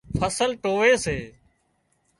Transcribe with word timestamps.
فصل 0.21 0.51
ٽووي 0.63 0.93
سي 1.03 1.17